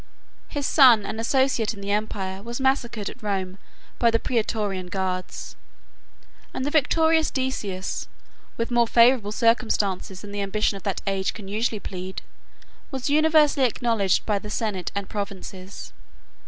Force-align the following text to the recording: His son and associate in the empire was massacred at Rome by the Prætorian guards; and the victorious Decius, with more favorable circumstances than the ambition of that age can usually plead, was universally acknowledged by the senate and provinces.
His 0.47 0.65
son 0.65 1.05
and 1.05 1.19
associate 1.19 1.75
in 1.75 1.81
the 1.81 1.91
empire 1.91 2.41
was 2.41 2.59
massacred 2.59 3.07
at 3.07 3.21
Rome 3.21 3.59
by 3.99 4.09
the 4.09 4.17
Prætorian 4.17 4.89
guards; 4.89 5.55
and 6.55 6.65
the 6.65 6.71
victorious 6.71 7.29
Decius, 7.29 8.07
with 8.57 8.71
more 8.71 8.87
favorable 8.87 9.31
circumstances 9.31 10.21
than 10.21 10.31
the 10.31 10.41
ambition 10.41 10.75
of 10.75 10.81
that 10.81 11.03
age 11.05 11.35
can 11.35 11.47
usually 11.47 11.79
plead, 11.79 12.23
was 12.89 13.11
universally 13.11 13.67
acknowledged 13.67 14.25
by 14.25 14.39
the 14.39 14.49
senate 14.49 14.91
and 14.95 15.07
provinces. 15.07 15.93